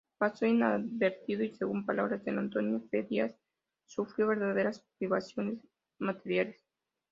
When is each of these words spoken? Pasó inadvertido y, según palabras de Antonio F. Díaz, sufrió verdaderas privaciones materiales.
Pasó 0.17 0.47
inadvertido 0.47 1.43
y, 1.43 1.51
según 1.51 1.85
palabras 1.85 2.25
de 2.25 2.31
Antonio 2.31 2.77
F. 2.77 3.03
Díaz, 3.03 3.35
sufrió 3.85 4.29
verdaderas 4.29 4.83
privaciones 4.97 5.59
materiales. 5.99 6.57